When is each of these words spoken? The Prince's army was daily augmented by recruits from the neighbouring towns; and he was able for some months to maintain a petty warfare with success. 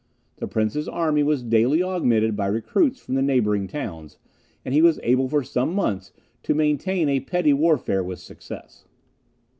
The 0.37 0.47
Prince's 0.47 0.87
army 0.89 1.21
was 1.21 1.43
daily 1.43 1.83
augmented 1.83 2.35
by 2.35 2.47
recruits 2.47 2.99
from 2.99 3.13
the 3.13 3.21
neighbouring 3.21 3.67
towns; 3.67 4.17
and 4.65 4.73
he 4.73 4.81
was 4.81 4.99
able 5.03 5.29
for 5.29 5.43
some 5.43 5.75
months 5.75 6.11
to 6.41 6.55
maintain 6.55 7.07
a 7.07 7.19
petty 7.19 7.53
warfare 7.53 8.03
with 8.03 8.17
success. 8.17 8.85